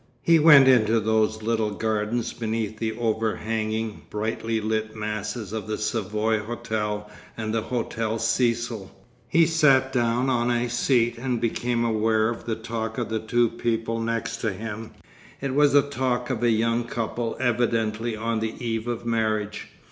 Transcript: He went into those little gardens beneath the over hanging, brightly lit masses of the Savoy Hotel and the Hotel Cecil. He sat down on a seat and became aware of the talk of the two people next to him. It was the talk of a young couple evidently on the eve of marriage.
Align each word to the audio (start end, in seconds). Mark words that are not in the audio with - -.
He 0.23 0.39
went 0.39 0.67
into 0.67 0.99
those 0.99 1.43
little 1.43 1.69
gardens 1.69 2.33
beneath 2.33 2.79
the 2.79 2.93
over 2.97 3.35
hanging, 3.35 4.01
brightly 4.09 4.59
lit 4.59 4.95
masses 4.95 5.53
of 5.53 5.67
the 5.67 5.77
Savoy 5.77 6.39
Hotel 6.39 7.07
and 7.37 7.53
the 7.53 7.61
Hotel 7.61 8.17
Cecil. 8.17 8.89
He 9.27 9.45
sat 9.45 9.93
down 9.93 10.27
on 10.27 10.49
a 10.49 10.71
seat 10.71 11.19
and 11.19 11.39
became 11.39 11.85
aware 11.85 12.29
of 12.29 12.45
the 12.45 12.55
talk 12.55 12.97
of 12.97 13.09
the 13.09 13.19
two 13.19 13.47
people 13.49 13.99
next 13.99 14.37
to 14.37 14.51
him. 14.51 14.93
It 15.39 15.53
was 15.53 15.73
the 15.73 15.83
talk 15.83 16.31
of 16.31 16.41
a 16.41 16.49
young 16.49 16.85
couple 16.85 17.37
evidently 17.39 18.15
on 18.17 18.39
the 18.39 18.55
eve 18.57 18.87
of 18.87 19.05
marriage. 19.05 19.67